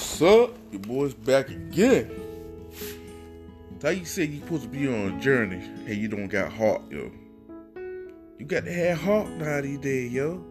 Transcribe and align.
What's 0.00 0.22
up? 0.22 0.56
Your 0.72 0.80
boy's 0.80 1.12
back 1.12 1.50
again. 1.50 2.10
How 3.82 3.90
you 3.90 4.06
say 4.06 4.24
you 4.24 4.40
supposed 4.40 4.62
to 4.62 4.68
be 4.70 4.88
on 4.88 5.18
a 5.18 5.20
journey 5.20 5.58
and 5.58 5.94
you 5.94 6.08
don't 6.08 6.28
got 6.28 6.50
heart, 6.50 6.80
yo? 6.90 7.12
You 8.38 8.46
got 8.46 8.64
to 8.64 8.72
have 8.72 8.96
heart 8.96 9.28
now 9.28 9.60
these 9.60 9.78
days, 9.78 10.10
yo. 10.10 10.42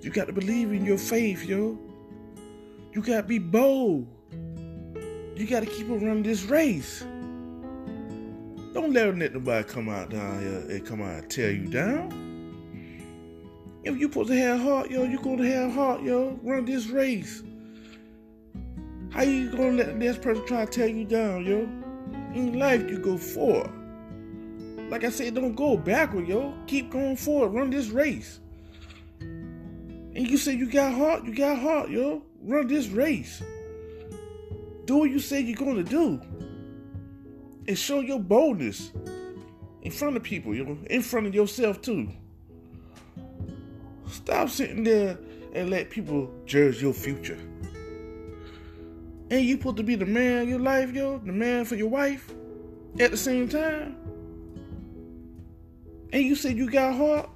You 0.00 0.10
got 0.10 0.28
to 0.28 0.32
believe 0.32 0.70
in 0.70 0.84
your 0.84 0.96
faith, 0.96 1.44
yo. 1.44 1.76
You 2.92 3.02
got 3.02 3.16
to 3.16 3.22
be 3.24 3.40
bold. 3.40 4.06
You 5.34 5.44
got 5.48 5.64
to 5.64 5.66
keep 5.66 5.90
on 5.90 5.98
running 5.98 6.22
this 6.22 6.44
race. 6.44 7.00
Don't 8.74 8.92
let 8.92 9.16
nobody 9.16 9.64
come 9.64 9.88
out 9.88 10.10
down 10.10 10.40
here 10.40 10.76
and 10.76 10.86
come 10.86 11.02
out 11.02 11.14
and 11.16 11.28
tear 11.28 11.50
you 11.50 11.66
down. 11.66 12.12
If 13.82 13.98
you 13.98 14.06
supposed 14.06 14.28
to 14.28 14.36
have 14.36 14.60
heart, 14.60 14.88
yo, 14.88 15.02
you 15.02 15.18
gonna 15.18 15.48
have 15.48 15.72
heart, 15.72 16.02
yo. 16.02 16.38
Run 16.44 16.64
this 16.64 16.86
race. 16.86 17.42
How 19.12 19.22
you 19.22 19.50
gonna 19.50 19.72
let 19.72 20.00
this 20.00 20.16
person 20.16 20.46
try 20.46 20.64
to 20.64 20.70
tear 20.70 20.86
you 20.86 21.04
down, 21.04 21.44
yo? 21.44 21.68
In 22.34 22.58
life, 22.58 22.88
you 22.88 22.98
go 22.98 23.18
forward. 23.18 23.70
Like 24.88 25.04
I 25.04 25.10
said, 25.10 25.34
don't 25.34 25.54
go 25.54 25.76
backward, 25.76 26.26
yo. 26.26 26.54
Keep 26.66 26.90
going 26.90 27.16
forward. 27.16 27.48
Run 27.48 27.68
this 27.68 27.88
race. 27.88 28.40
And 29.20 30.28
you 30.28 30.38
say 30.38 30.54
you 30.54 30.66
got 30.66 30.94
heart, 30.94 31.24
you 31.24 31.34
got 31.34 31.58
heart, 31.58 31.90
yo. 31.90 32.22
Run 32.42 32.68
this 32.68 32.88
race. 32.88 33.42
Do 34.86 34.96
what 34.96 35.10
you 35.10 35.18
say 35.18 35.40
you're 35.40 35.56
gonna 35.56 35.82
do. 35.82 36.18
And 37.68 37.78
show 37.78 38.00
your 38.00 38.18
boldness 38.18 38.92
in 39.82 39.90
front 39.90 40.16
of 40.16 40.22
people, 40.22 40.54
yo. 40.54 40.78
In 40.88 41.02
front 41.02 41.26
of 41.26 41.34
yourself 41.34 41.82
too. 41.82 42.08
Stop 44.06 44.48
sitting 44.48 44.84
there 44.84 45.18
and 45.52 45.68
let 45.68 45.90
people 45.90 46.30
judge 46.46 46.80
your 46.80 46.94
future. 46.94 47.38
And 49.32 49.44
you 49.46 49.56
supposed 49.56 49.78
to 49.78 49.82
be 49.82 49.94
the 49.94 50.04
man 50.04 50.42
of 50.42 50.48
your 50.50 50.58
life, 50.58 50.92
yo, 50.92 51.16
the 51.16 51.32
man 51.32 51.64
for 51.64 51.74
your 51.74 51.88
wife 51.88 52.30
at 53.00 53.10
the 53.10 53.16
same 53.16 53.48
time. 53.48 53.96
And 56.12 56.22
you 56.22 56.36
said 56.36 56.58
you 56.58 56.70
got 56.70 56.94
heart. 56.94 57.30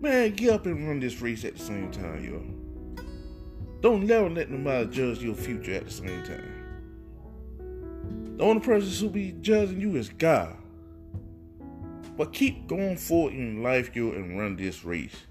Man, 0.00 0.32
get 0.32 0.54
up 0.54 0.64
and 0.64 0.88
run 0.88 1.00
this 1.00 1.20
race 1.20 1.44
at 1.44 1.58
the 1.58 1.62
same 1.62 1.90
time, 1.90 2.24
yo. 2.24 2.42
Don't 3.82 4.06
never 4.06 4.30
let 4.30 4.50
nobody 4.50 4.90
judge 4.90 5.22
your 5.22 5.34
future 5.34 5.74
at 5.74 5.84
the 5.84 5.92
same 5.92 6.22
time. 6.22 8.38
The 8.38 8.44
only 8.44 8.62
person 8.62 9.06
who 9.06 9.12
be 9.12 9.32
judging 9.42 9.82
you 9.82 9.96
is 9.96 10.08
God. 10.08 10.56
But 12.16 12.32
keep 12.32 12.66
going 12.66 12.96
forward 12.96 13.34
in 13.34 13.62
life, 13.62 13.94
yo, 13.94 14.12
and 14.12 14.38
run 14.38 14.56
this 14.56 14.82
race. 14.82 15.26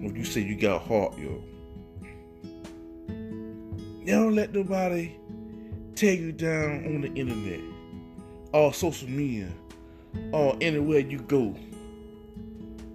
If 0.00 0.16
you 0.16 0.24
say 0.24 0.40
you 0.40 0.56
got 0.56 0.86
heart, 0.86 1.18
yo. 1.18 1.44
Don't 4.04 4.34
let 4.34 4.52
nobody 4.52 5.16
tear 5.94 6.14
you 6.14 6.32
down 6.32 6.84
on 6.86 7.00
the 7.02 7.12
internet 7.14 7.60
or 8.52 8.74
social 8.74 9.08
media 9.08 9.48
or 10.32 10.56
anywhere 10.60 10.98
you 10.98 11.18
go. 11.20 11.54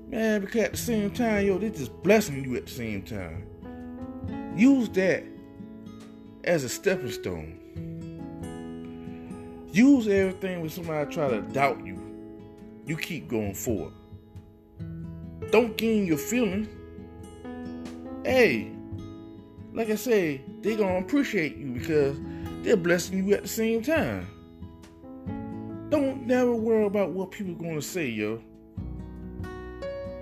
Man, 0.09 0.41
because 0.41 0.63
at 0.63 0.71
the 0.71 0.77
same 0.77 1.11
time, 1.11 1.45
yo, 1.45 1.57
they're 1.57 1.69
just 1.69 2.01
blessing 2.03 2.43
you 2.43 2.55
at 2.55 2.65
the 2.65 2.71
same 2.71 3.03
time. 3.03 3.45
Use 4.55 4.89
that 4.89 5.23
as 6.43 6.63
a 6.63 6.69
stepping 6.69 7.11
stone. 7.11 7.59
Use 9.71 10.07
everything 10.07 10.61
when 10.61 10.69
somebody 10.69 11.13
try 11.13 11.29
to 11.29 11.41
doubt 11.41 11.85
you. 11.85 12.01
You 12.85 12.97
keep 12.97 13.27
going 13.27 13.53
forward. 13.53 13.93
Don't 15.51 15.77
gain 15.77 16.05
your 16.05 16.17
feelings. 16.17 16.67
Hey, 18.25 18.71
like 19.77 19.91
I 19.91 19.95
say, 19.95 20.41
they 20.61 20.75
gonna 20.75 20.97
appreciate 20.97 21.55
you 21.55 21.67
because 21.67 22.17
they're 22.63 22.75
blessing 22.75 23.23
you 23.23 23.35
at 23.35 23.43
the 23.43 23.47
same 23.47 23.83
time. 23.83 24.25
Don't 25.91 26.25
never 26.25 26.51
worry 26.55 26.85
about 26.85 27.11
what 27.11 27.29
people 27.29 27.53
gonna 27.53 27.83
say, 27.83 28.07
yo. 28.07 28.41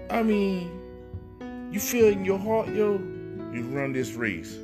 I 0.09 0.23
mean, 0.23 0.69
you 1.71 1.79
feel 1.79 2.07
in 2.07 2.25
your 2.25 2.37
heart, 2.37 2.67
yo, 2.67 2.95
you 3.53 3.63
run 3.71 3.93
this 3.93 4.11
race. 4.11 4.57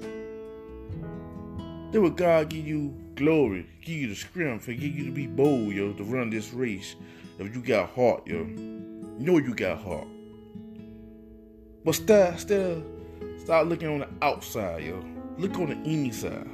Then 1.92 2.02
will 2.02 2.10
God 2.10 2.50
give 2.50 2.68
you 2.68 2.94
glory, 3.16 3.66
give 3.82 3.96
you 3.96 4.10
the 4.10 4.16
strength, 4.16 4.68
and 4.68 4.78
give 4.78 4.94
you 4.94 5.06
to 5.06 5.12
be 5.12 5.26
bold, 5.26 5.74
yo, 5.74 5.94
to 5.94 6.04
run 6.04 6.30
this 6.30 6.52
race. 6.52 6.98
If 7.40 7.56
you 7.56 7.62
got 7.62 7.92
heart, 7.92 8.28
yo. 8.28 8.40
You 8.40 9.16
know 9.20 9.38
you 9.38 9.56
got 9.56 9.82
heart. 9.82 10.08
But 11.86 11.96
still, 11.96 12.38
still, 12.38 12.84
start 13.38 13.68
looking 13.68 13.88
on 13.90 14.00
the 14.00 14.10
outside, 14.22 14.84
yo. 14.84 15.04
Look 15.38 15.58
on 15.58 15.70
the 15.70 15.90
inside. 15.90 16.48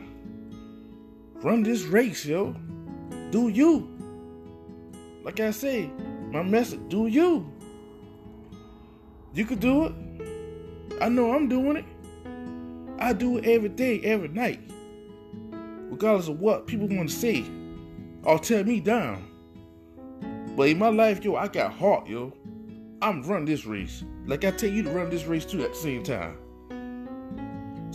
Run 1.44 1.64
this 1.64 1.84
race, 1.84 2.26
yo. 2.26 2.56
Do 3.32 3.50
you. 3.50 3.88
Like 5.24 5.40
I 5.40 5.52
say, 5.52 5.92
my 6.32 6.44
message, 6.44 6.80
do 6.88 7.08
you. 7.08 7.52
You 9.34 9.46
could 9.46 9.60
do 9.60 9.86
it. 9.86 9.94
I 11.02 11.10
know 11.10 11.34
I'm 11.34 11.48
doing 11.48 11.78
it. 11.78 11.86
I 13.00 13.14
do 13.14 13.38
it 13.38 13.46
every 13.46 13.70
day, 13.70 14.02
every 14.02 14.30
night. 14.30 14.60
Regardless 15.52 16.28
of 16.28 16.40
what 16.40 16.66
people 16.66 16.88
want 16.88 17.10
to 17.10 17.16
say 17.16 17.46
or 18.24 18.40
tear 18.40 18.64
me 18.64 18.80
down. 18.80 19.26
But 20.56 20.70
in 20.70 20.80
my 20.80 20.90
life, 20.90 21.24
yo, 21.24 21.36
I 21.36 21.48
got 21.48 21.74
heart, 21.74 22.08
yo. 22.08 22.34
I'm 23.02 23.22
running 23.22 23.46
this 23.46 23.66
race. 23.66 24.04
Like 24.26 24.44
I 24.44 24.52
tell 24.52 24.70
you 24.70 24.82
to 24.84 24.90
run 24.90 25.10
this 25.10 25.26
race 25.26 25.46
too 25.46 25.64
at 25.64 25.74
the 25.74 25.78
same 25.78 26.04
time. 26.04 26.38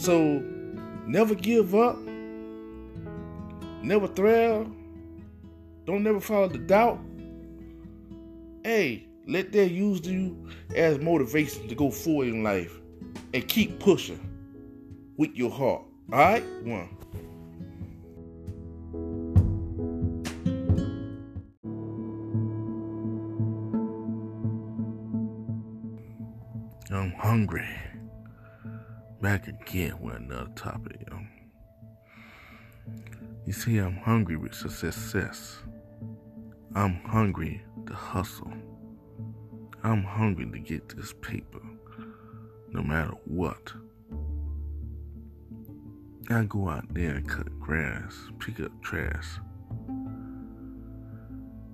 So 0.03 0.43
never 1.07 1.37
give 1.37 1.77
up. 1.77 1.97
Never 3.83 4.09
thrill. 4.09 4.69
Don't 5.87 6.03
never 6.03 6.19
follow 6.19 6.49
the 6.49 6.59
doubt. 6.59 6.99
Hey, 8.65 9.07
let 9.29 9.53
that 9.53 9.71
use 9.71 10.05
you 10.05 10.49
as 10.75 10.99
motivation 10.99 11.69
to 11.69 11.77
go 11.77 11.93
forward 11.93 12.27
in 12.27 12.43
life 12.43 12.81
and 13.33 13.47
keep 13.47 13.79
pushing 13.79 14.19
with 15.19 15.37
your 15.37 15.51
heart. 15.53 15.83
Alright? 16.13 16.43
One. 16.65 16.89
I'm 26.91 27.13
hungry. 27.13 27.69
Back 29.23 29.47
again 29.47 30.01
with 30.01 30.17
another 30.17 30.51
topic, 30.57 30.97
yo. 31.09 31.17
You 33.47 33.53
see, 33.53 33.79
I'm 33.79 33.97
hungry 33.99 34.37
with 34.37 34.53
success. 34.53 35.59
I'm 36.75 36.97
hungry 37.05 37.63
to 37.87 37.95
hustle. 37.95 38.53
I'm 39.85 40.03
hungry 40.03 40.51
to 40.51 40.59
get 40.59 40.89
this 40.89 41.15
paper, 41.21 41.61
no 42.73 42.83
matter 42.83 43.13
what. 43.25 43.73
I 46.29 46.43
go 46.43 46.69
out 46.69 46.93
there 46.93 47.15
and 47.15 47.29
cut 47.29 47.61
grass, 47.61 48.17
pick 48.41 48.59
up 48.59 48.73
trash. 48.83 49.39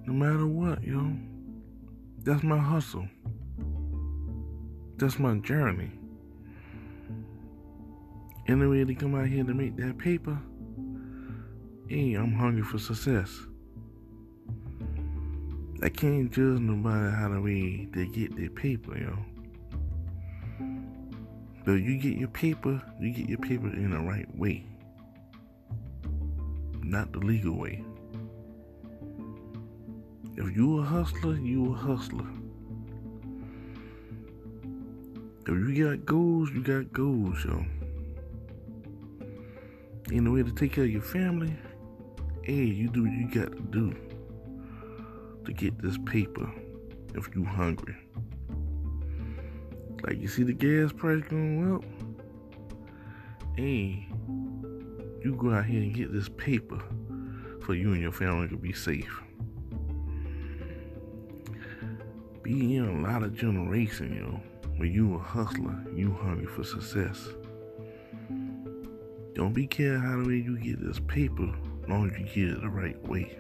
No 0.05 0.13
matter 0.13 0.47
what, 0.47 0.85
yo. 0.85 1.15
That's 2.25 2.43
my 2.43 2.59
hustle. 2.59 3.09
That's 4.99 5.19
my 5.19 5.39
journey. 5.39 5.98
Anyway, 8.49 8.83
to 8.83 8.95
come 8.95 9.15
out 9.15 9.27
here 9.27 9.45
to 9.45 9.53
make 9.53 9.77
that 9.77 9.99
paper, 9.99 10.39
hey, 11.87 12.15
I'm 12.15 12.33
hungry 12.33 12.63
for 12.63 12.79
success. 12.79 13.31
I 15.83 15.91
can't 15.91 16.33
judge 16.33 16.59
nobody 16.59 17.15
how 17.15 17.29
the 17.29 17.43
way 17.43 17.89
they 17.93 18.07
get 18.07 18.35
their 18.37 18.49
paper, 18.49 18.97
yo. 18.97 19.19
But 21.67 21.75
you 21.75 21.99
get 21.99 22.17
your 22.17 22.29
paper, 22.29 22.83
you 22.99 23.13
get 23.13 23.29
your 23.29 23.39
paper 23.39 23.67
in 23.67 23.91
the 23.91 23.99
right 23.99 24.27
way. 24.35 24.65
Not 26.83 27.13
the 27.13 27.19
legal 27.19 27.55
way. 27.55 27.85
If 30.37 30.57
you 30.57 30.79
a 30.79 30.83
hustler, 30.83 31.35
you 31.35 31.75
a 31.75 31.77
hustler. 31.77 32.27
If 35.47 35.49
you 35.49 35.87
got 35.87 36.07
goals, 36.07 36.51
you 36.51 36.63
got 36.63 36.91
goals, 36.95 37.45
yo. 37.45 37.67
In 40.11 40.25
the 40.25 40.31
way 40.31 40.43
to 40.43 40.51
take 40.51 40.73
care 40.73 40.85
of 40.85 40.91
your 40.91 41.03
family, 41.03 41.55
hey, 42.43 42.65
you 42.65 42.89
do 42.89 43.03
what 43.03 43.13
you 43.13 43.29
got 43.29 43.55
to 43.55 43.63
do 43.63 43.95
to 45.45 45.53
get 45.53 45.79
this 45.83 45.99
paper 46.07 46.51
if 47.15 47.29
you 47.35 47.45
hungry. 47.45 47.95
Like 50.03 50.19
you 50.19 50.29
see 50.29 50.45
the 50.45 50.55
gas 50.55 50.93
price 50.93 51.23
going 51.29 51.75
up, 51.75 51.85
hey, 53.57 54.07
you 55.23 55.37
go 55.37 55.53
out 55.53 55.67
here 55.67 55.83
and 55.83 55.95
get 55.95 56.11
this 56.11 56.31
paper 56.31 56.81
for 57.61 57.75
you 57.75 57.93
and 57.93 58.01
your 58.01 58.13
family 58.13 58.49
to 58.49 58.57
be 58.57 58.73
safe. 58.73 59.21
Be 62.43 62.77
in 62.77 62.89
a 62.89 63.03
lot 63.03 63.23
of 63.23 63.35
generation, 63.35 64.15
you 64.15 64.23
know. 64.23 64.41
When 64.79 64.91
you 64.91 65.17
a 65.17 65.19
hustler, 65.19 65.77
you 65.95 66.15
hungry 66.15 66.47
for 66.47 66.65
success. 66.65 67.29
Don't 69.39 69.53
be 69.53 69.69
care 69.69 70.01
how 70.01 70.21
the 70.21 70.27
way 70.27 70.35
you 70.39 70.59
get 70.59 70.85
this 70.85 70.99
paper, 70.99 71.49
long 71.87 72.11
as 72.11 72.19
you 72.19 72.25
get 72.25 72.57
it 72.57 72.61
the 72.61 72.69
right 72.69 73.01
way. 73.09 73.39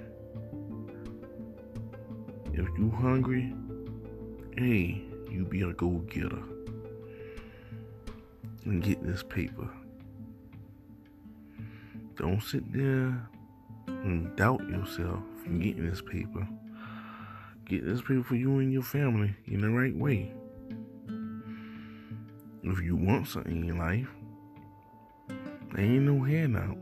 If 2.52 2.68
you 2.78 2.88
hungry, 2.88 3.52
hey, 4.56 5.02
you 5.28 5.44
be 5.44 5.62
a 5.62 5.72
go 5.72 5.88
getter 6.08 6.38
and 8.64 8.80
get 8.80 9.04
this 9.04 9.24
paper. 9.24 9.68
Don't 12.14 12.44
sit 12.44 12.72
there 12.72 13.28
and 13.88 14.36
doubt 14.36 14.60
yourself 14.68 15.18
from 15.42 15.58
getting 15.58 15.90
this 15.90 16.00
paper. 16.00 16.46
Get 17.64 17.84
this 17.84 18.02
paper 18.02 18.22
for 18.22 18.36
you 18.36 18.60
and 18.60 18.72
your 18.72 18.82
family 18.82 19.34
in 19.46 19.62
the 19.62 19.70
right 19.70 19.96
way. 19.96 20.32
If 22.62 22.84
you 22.84 22.94
want 22.94 23.26
something 23.26 23.68
in 23.68 23.78
life, 23.78 24.06
there 25.74 25.84
ain't 25.84 26.02
no 26.02 26.22
handout. 26.24 26.78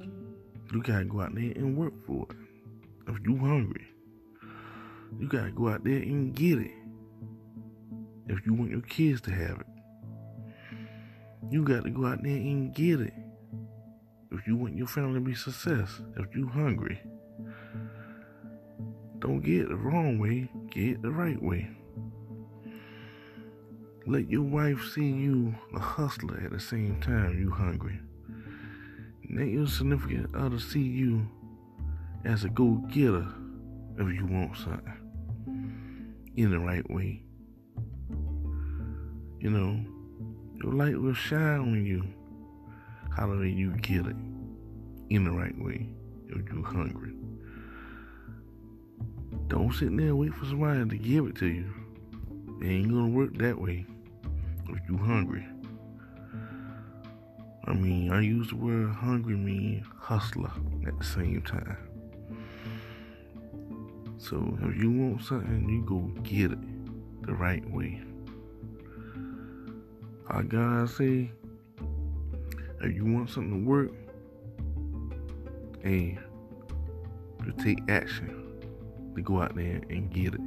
You 0.72 0.82
gotta 0.82 1.04
go 1.04 1.20
out 1.20 1.34
there 1.34 1.52
and 1.56 1.76
work 1.76 1.94
for 2.06 2.26
it. 2.30 2.36
If 3.08 3.18
you 3.24 3.36
hungry, 3.38 3.86
you 5.18 5.28
gotta 5.28 5.50
go 5.50 5.68
out 5.68 5.84
there 5.84 5.96
and 5.96 6.34
get 6.34 6.58
it. 6.58 6.72
If 8.28 8.44
you 8.44 8.54
want 8.54 8.72
your 8.72 8.80
kids 8.80 9.20
to 9.22 9.30
have 9.30 9.60
it, 9.60 9.66
you 11.48 11.62
got 11.62 11.84
to 11.84 11.90
go 11.90 12.06
out 12.06 12.22
there 12.24 12.32
and 12.32 12.74
get 12.74 13.00
it. 13.00 13.14
If 14.32 14.46
you 14.48 14.56
want 14.56 14.76
your 14.76 14.88
family 14.88 15.20
to 15.20 15.20
be 15.20 15.34
success, 15.34 16.00
if 16.16 16.34
you 16.34 16.48
hungry, 16.48 17.00
don't 19.20 19.40
get 19.40 19.62
it 19.62 19.68
the 19.68 19.76
wrong 19.76 20.18
way, 20.18 20.50
get 20.70 21.02
the 21.02 21.10
right 21.10 21.40
way. 21.40 21.70
Let 24.08 24.28
your 24.28 24.42
wife 24.42 24.84
see 24.92 25.06
you 25.06 25.54
a 25.74 25.78
hustler 25.78 26.40
at 26.44 26.50
the 26.50 26.60
same 26.60 27.00
time 27.00 27.38
you 27.38 27.50
hungry. 27.50 28.00
Let 29.36 29.48
your 29.48 29.66
significant 29.66 30.34
other 30.34 30.58
see 30.58 30.80
you 30.80 31.28
as 32.24 32.44
a 32.44 32.48
go-getter 32.48 33.26
if 33.98 34.08
you 34.08 34.24
want 34.24 34.56
something 34.56 35.60
in 36.36 36.50
the 36.50 36.58
right 36.58 36.88
way. 36.90 37.22
You 39.38 39.50
know, 39.50 39.84
your 40.62 40.72
light 40.72 40.98
will 40.98 41.12
shine 41.12 41.60
on 41.60 41.84
you. 41.84 42.02
However 43.14 43.44
you 43.44 43.72
get 43.72 44.06
it 44.06 44.16
in 45.10 45.24
the 45.24 45.30
right 45.30 45.54
way 45.62 45.86
if 46.28 46.48
you're 46.50 46.64
hungry. 46.64 47.12
Don't 49.48 49.70
sit 49.74 49.94
there 49.94 50.06
and 50.06 50.18
wait 50.18 50.32
for 50.32 50.46
somebody 50.46 50.88
to 50.88 50.96
give 50.96 51.26
it 51.26 51.36
to 51.36 51.46
you. 51.46 51.70
It 52.62 52.68
ain't 52.68 52.88
gonna 52.88 53.08
work 53.08 53.36
that 53.36 53.60
way 53.60 53.84
if 54.66 54.78
you're 54.88 54.98
hungry. 54.98 55.46
I 57.66 57.72
mean, 57.72 58.12
I 58.12 58.20
use 58.20 58.48
the 58.48 58.56
word 58.56 58.90
hungry 58.90 59.36
mean 59.36 59.84
hustler 59.98 60.52
at 60.86 60.96
the 60.98 61.04
same 61.04 61.42
time. 61.42 61.76
So 64.18 64.56
if 64.62 64.76
you 64.76 64.90
want 64.90 65.22
something, 65.22 65.68
you 65.68 65.82
go 65.84 66.00
get 66.22 66.52
it 66.52 66.58
the 67.26 67.34
right 67.34 67.68
way. 67.70 68.02
I 70.28 70.42
gotta 70.42 70.88
say, 70.88 71.30
if 72.80 72.94
you 72.94 73.04
want 73.04 73.30
something 73.30 73.64
to 73.64 73.68
work, 73.68 73.90
hey, 75.82 76.18
you 77.44 77.52
take 77.62 77.80
action 77.88 78.60
to 79.14 79.22
go 79.22 79.42
out 79.42 79.54
there 79.54 79.80
and 79.88 80.10
get 80.12 80.34
it. 80.34 80.40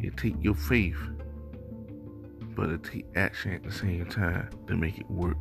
You 0.00 0.10
take 0.10 0.36
your 0.42 0.54
faith, 0.54 0.98
but 2.56 2.82
take 2.82 3.06
action 3.14 3.52
at 3.52 3.62
the 3.62 3.70
same 3.70 4.06
time 4.06 4.48
to 4.66 4.74
make 4.74 4.98
it 4.98 5.08
work. 5.10 5.36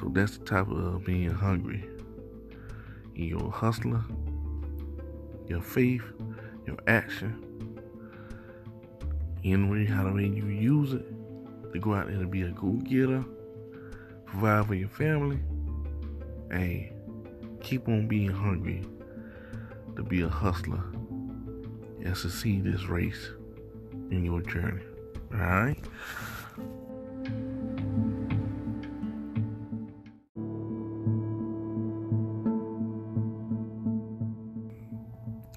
So 0.00 0.10
that's 0.12 0.38
the 0.38 0.44
type 0.44 0.68
of 0.68 0.94
uh, 0.94 0.98
being 0.98 1.30
hungry. 1.30 1.84
You're 3.14 3.46
a 3.46 3.50
hustler, 3.50 4.02
your 5.46 5.60
faith, 5.60 6.02
your 6.66 6.78
action 6.86 7.48
and 9.44 9.70
way, 9.70 9.84
how 9.84 10.04
the 10.04 10.12
way 10.12 10.26
you 10.26 10.46
use 10.46 10.94
it 10.94 11.04
to 11.72 11.78
go 11.78 11.94
out 11.94 12.06
there 12.06 12.16
and 12.16 12.30
be 12.30 12.42
a 12.42 12.50
go 12.50 12.70
getter, 12.70 13.24
provide 14.24 14.66
for 14.66 14.74
your 14.74 14.88
family. 14.88 15.40
Hey, 16.50 16.92
keep 17.60 17.88
on 17.88 18.08
being 18.08 18.30
hungry 18.30 18.82
to 19.96 20.02
be 20.02 20.22
a 20.22 20.28
hustler 20.28 20.82
and 22.04 22.16
succeed 22.16 22.64
this 22.64 22.84
race 22.84 23.30
in 24.10 24.24
your 24.24 24.40
journey. 24.40 24.82
Alright? 25.34 25.78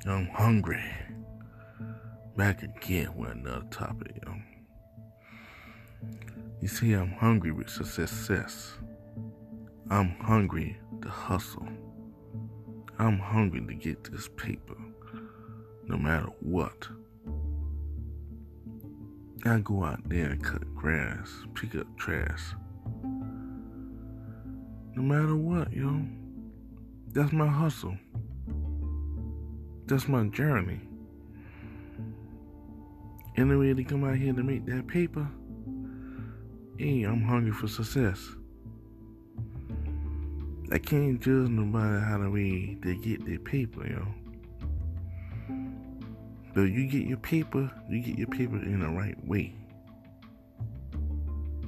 I'm 0.07 0.27
hungry 0.27 0.83
back 2.37 2.63
again 2.63 3.15
with 3.15 3.31
another 3.31 3.65
topic, 3.71 4.15
yo. 4.25 4.35
You 6.61 6.67
see, 6.67 6.93
I'm 6.93 7.11
hungry 7.11 7.51
with 7.51 7.69
success. 7.69 8.73
I'm 9.89 10.15
hungry 10.21 10.77
to 11.01 11.09
hustle. 11.09 11.67
I'm 12.97 13.19
hungry 13.19 13.65
to 13.67 13.73
get 13.73 14.11
this 14.11 14.29
paper, 14.37 14.77
no 15.85 15.97
matter 15.97 16.29
what. 16.39 16.87
I 19.47 19.59
go 19.59 19.83
out 19.83 19.99
there 20.09 20.31
and 20.31 20.43
cut 20.43 20.73
grass, 20.73 21.29
pick 21.53 21.75
up 21.75 21.85
trash. 21.97 22.41
No 24.95 25.03
matter 25.03 25.35
what, 25.35 25.71
yo. 25.71 26.01
That's 27.09 27.31
my 27.31 27.45
hustle. 27.45 27.95
That's 29.85 30.07
my 30.07 30.23
journey. 30.29 30.81
Anyway, 33.37 33.75
to 33.75 33.83
come 33.83 34.03
out 34.03 34.15
here 34.15 34.33
to 34.33 34.41
make 34.41 34.65
that 34.65 34.87
paper. 34.87 35.27
Hey, 36.79 37.03
I'm 37.03 37.21
hungry 37.21 37.51
for 37.51 37.67
success. 37.67 38.19
I 40.71 40.79
can't 40.79 41.21
judge 41.21 41.49
nobody 41.49 42.03
how 42.03 42.17
the 42.17 42.31
way 42.31 42.77
they 42.81 42.95
get 42.95 43.23
their 43.25 43.37
paper, 43.37 43.85
yo. 43.87 44.07
But 46.55 46.63
you 46.63 46.87
get 46.87 47.05
your 47.05 47.17
paper, 47.17 47.69
you 47.87 48.01
get 48.01 48.17
your 48.17 48.27
paper 48.27 48.55
in 48.55 48.79
the 48.79 48.89
right 48.89 49.15
way. 49.27 49.53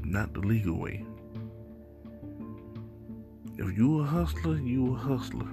Not 0.03 0.34
the 0.34 0.39
legal 0.39 0.79
way. 0.79 1.06
If 3.58 3.77
you 3.77 4.00
a 4.00 4.03
hustler, 4.03 4.58
you 4.58 4.96
a 4.96 4.98
hustler. 4.98 5.48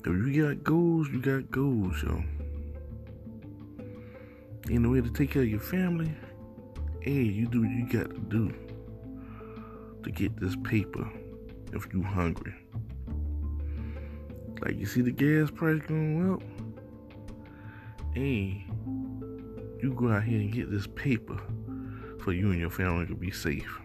If 0.00 0.06
you 0.06 0.48
got 0.48 0.64
goals, 0.64 1.08
you 1.10 1.20
got 1.20 1.48
goals, 1.52 2.02
yo 2.02 2.24
in 4.70 4.82
the 4.82 4.88
way 4.88 5.00
to 5.00 5.10
take 5.10 5.30
care 5.30 5.42
of 5.42 5.48
your 5.48 5.60
family, 5.60 6.10
hey, 7.00 7.22
you 7.22 7.46
do 7.46 7.60
what 7.60 7.70
you 7.70 7.86
got 7.86 8.10
to 8.10 8.20
do 8.20 8.54
to 10.02 10.10
get 10.10 10.38
this 10.40 10.56
paper 10.64 11.08
if 11.72 11.92
you 11.92 12.02
hungry. 12.02 12.54
Like 14.64 14.78
you 14.78 14.86
see 14.86 15.02
the 15.02 15.10
gas 15.10 15.50
price 15.50 15.82
going 15.86 16.32
up, 16.32 16.42
hey, 18.14 18.64
you 19.82 19.94
go 19.94 20.10
out 20.10 20.24
here 20.24 20.40
and 20.40 20.50
get 20.50 20.70
this 20.70 20.86
paper 20.86 21.38
for 22.20 22.32
you 22.32 22.50
and 22.50 22.58
your 22.58 22.70
family 22.70 23.04
to 23.06 23.14
be 23.14 23.30
safe. 23.30 23.78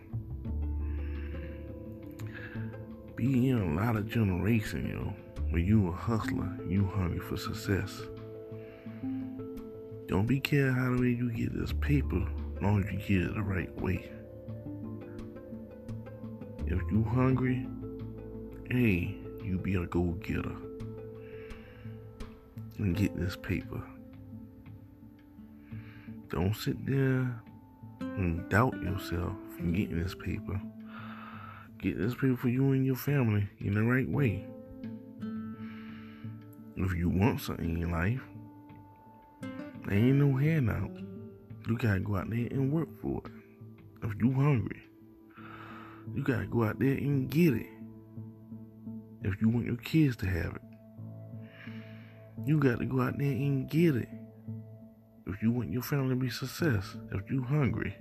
Be 3.18 3.50
in 3.50 3.78
a 3.78 3.82
lot 3.82 3.98
of 3.98 4.10
generation, 4.10 4.88
you 4.88 4.96
know, 4.96 5.14
when 5.50 5.66
you 5.66 5.90
a 5.90 5.92
hustler, 5.92 6.50
you 6.66 6.86
hungry 6.86 7.20
for 7.20 7.36
success. 7.36 8.02
Don't 10.08 10.26
be 10.26 10.40
care 10.40 10.72
how 10.72 10.92
the 10.92 11.02
way 11.02 11.10
you 11.10 11.30
get 11.30 11.54
this 11.54 11.74
paper, 11.74 12.26
long 12.62 12.86
as 12.86 12.92
you 12.94 13.00
get 13.00 13.30
it 13.30 13.36
the 13.36 13.42
right 13.42 13.76
way. 13.82 14.10
If 16.66 16.80
you 16.90 17.04
hungry, 17.04 17.68
hey, 18.72 19.18
you 19.44 19.58
be 19.58 19.76
a 19.76 19.86
go 19.86 20.04
getter 20.24 20.56
and 22.80 22.96
get 22.96 23.16
this 23.18 23.36
paper. 23.36 23.82
Don't 26.30 26.56
sit 26.56 26.86
there 26.86 27.42
and 28.00 28.48
doubt 28.50 28.82
yourself 28.82 29.34
from 29.56 29.74
getting 29.74 30.02
this 30.02 30.16
paper. 30.16 30.60
Get 31.80 31.98
this 31.98 32.14
paper 32.14 32.38
for 32.38 32.50
you 32.50 32.72
and 32.72 32.86
your 32.86 32.96
family 32.96 33.48
in 33.60 33.74
the 33.74 33.84
right 33.84 34.10
way. 34.10 34.46
If 36.78 36.94
you 36.94 37.10
want 37.10 37.42
something 37.42 37.70
in 37.70 37.78
your 37.78 37.90
life, 37.90 38.22
there 39.42 39.98
ain't 39.98 40.18
no 40.18 40.38
handout. 40.38 40.92
You 41.68 41.78
gotta 41.78 42.00
go 42.00 42.18
out 42.18 42.30
there 42.30 42.48
and 42.52 42.72
work 42.72 42.90
for 43.02 43.22
it. 43.26 43.32
If 44.04 44.14
you 44.22 44.32
hungry, 44.32 44.82
you 46.14 46.24
gotta 46.24 46.48
go 46.48 46.64
out 46.64 46.80
there 46.80 46.94
and 46.94 47.30
get 47.30 47.54
it. 47.54 47.68
If 49.24 49.42
you 49.42 49.50
want 49.50 49.66
your 49.66 49.76
kids 49.78 50.16
to 50.18 50.26
have 50.26 50.56
it, 50.56 50.62
you 52.50 52.58
gotta 52.58 52.84
go 52.84 53.02
out 53.02 53.16
there 53.20 53.28
and 53.28 53.70
get 53.70 53.96
it. 53.96 54.10
If 55.28 55.40
you 55.44 55.52
want 55.52 55.72
your 55.72 55.84
family 55.84 56.16
to 56.16 56.16
be 56.16 56.32
success, 56.32 56.98
if 57.12 57.30
you 57.30 57.44
hungry, 57.44 57.96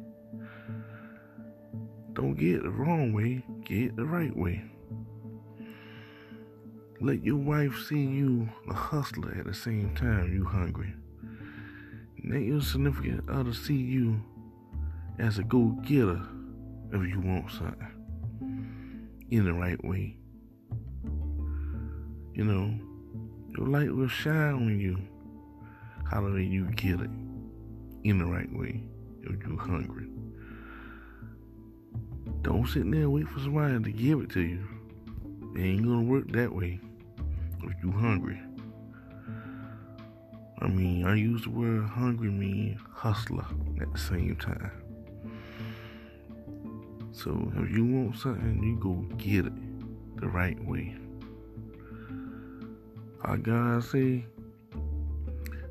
Don't 2.14 2.34
get 2.34 2.56
it 2.56 2.62
the 2.62 2.70
wrong 2.70 3.12
way, 3.12 3.44
get 3.64 3.78
it 3.78 3.96
the 3.96 4.06
right 4.06 4.36
way. 4.36 4.64
Let 7.00 7.22
your 7.22 7.36
wife 7.36 7.78
see 7.88 8.00
you 8.00 8.48
a 8.68 8.74
hustler 8.74 9.36
at 9.38 9.44
the 9.44 9.54
same 9.54 9.94
time 9.94 10.32
you 10.32 10.44
hungry. 10.44 10.94
Let 12.28 12.40
your 12.42 12.62
significant 12.62 13.28
other 13.30 13.52
see 13.52 13.76
you 13.76 14.20
as 15.18 15.38
a 15.38 15.44
go-getter 15.44 16.20
if 16.92 17.08
you 17.08 17.20
want 17.20 17.52
something 17.52 17.92
in 19.30 19.44
the 19.44 19.52
right 19.52 19.82
way. 19.84 20.16
You 22.32 22.44
know, 22.44 22.80
your 23.58 23.66
light 23.66 23.92
will 23.92 24.06
shine 24.06 24.54
on 24.54 24.78
you 24.78 24.96
however 26.08 26.40
you 26.40 26.64
get 26.76 27.00
it 27.00 27.10
in 28.04 28.18
the 28.18 28.24
right 28.24 28.52
way 28.56 28.80
if 29.22 29.42
you're 29.44 29.58
hungry. 29.58 30.06
Don't 32.42 32.68
sit 32.68 32.88
there 32.88 33.00
and 33.00 33.12
wait 33.12 33.26
for 33.28 33.40
somebody 33.40 33.82
to 33.82 33.90
give 33.90 34.20
it 34.20 34.30
to 34.30 34.40
you. 34.40 34.64
It 35.56 35.60
ain't 35.60 35.84
gonna 35.84 36.02
work 36.02 36.30
that 36.32 36.54
way 36.54 36.78
if 37.64 37.72
you 37.82 37.90
hungry. 37.90 38.40
I 40.60 40.68
mean, 40.68 41.04
I 41.04 41.16
use 41.16 41.42
the 41.42 41.50
word 41.50 41.84
hungry 41.84 42.30
mean 42.30 42.78
hustler 42.92 43.46
at 43.80 43.92
the 43.92 43.98
same 43.98 44.36
time. 44.36 44.70
So 47.10 47.52
if 47.56 47.70
you 47.72 47.84
want 47.84 48.18
something, 48.18 48.62
you 48.62 48.76
go 48.76 49.04
get 49.16 49.46
it 49.46 50.20
the 50.20 50.28
right 50.28 50.64
way. 50.64 50.96
How 53.28 53.36
God 53.36 53.84
say, 53.84 54.24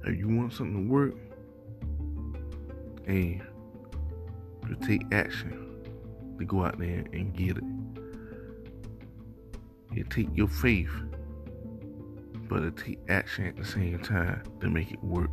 if 0.06 0.16
you 0.16 0.28
want 0.28 0.54
something 0.54 0.88
to 0.88 0.94
work, 0.94 1.16
and 3.08 3.42
you 4.70 4.76
take 4.86 5.02
action 5.12 5.82
to 6.38 6.46
go 6.46 6.64
out 6.64 6.78
there 6.78 7.04
and 7.14 7.34
get 7.36 7.58
it. 7.58 7.64
You 9.92 10.04
take 10.04 10.28
your 10.36 10.50
faith, 10.50 10.92
but 12.48 12.62
it 12.62 12.78
take 12.78 13.00
action 13.10 13.48
at 13.48 13.58
the 13.58 13.66
same 13.66 13.98
time 14.04 14.44
to 14.62 14.70
make 14.70 14.92
it 14.92 15.04
work. 15.04 15.32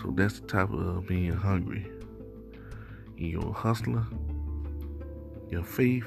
So 0.00 0.12
that's 0.14 0.38
the 0.38 0.46
type 0.46 0.70
of 0.70 1.04
being 1.08 1.32
hungry. 1.32 1.90
You're 3.16 3.48
a 3.48 3.52
hustler, 3.52 4.06
your 5.50 5.64
faith, 5.64 6.06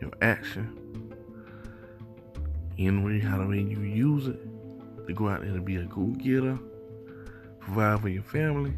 your 0.00 0.10
action, 0.22 0.76
and 2.78 3.04
way 3.04 3.20
how 3.20 3.38
the 3.38 3.46
you 3.70 3.80
use 3.80 4.26
it 4.26 4.40
to 5.06 5.12
go 5.12 5.28
out 5.28 5.40
there 5.40 5.50
and 5.50 5.64
be 5.64 5.76
a 5.76 5.84
go-getter, 5.84 6.58
provide 7.60 8.00
for 8.00 8.08
your 8.08 8.22
family. 8.22 8.74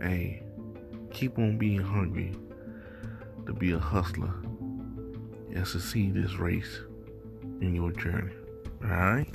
Hey, 0.00 0.42
keep 1.10 1.38
on 1.38 1.58
being 1.58 1.80
hungry 1.80 2.34
to 3.46 3.52
be 3.52 3.72
a 3.72 3.78
hustler 3.78 4.32
and 5.54 5.66
succeed 5.66 6.14
this 6.14 6.34
race 6.34 6.80
in 7.60 7.74
your 7.74 7.92
journey. 7.92 8.32
All 8.82 8.90
right. 8.90 9.28